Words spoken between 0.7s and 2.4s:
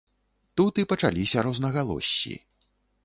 і пачаліся рознагалоссі.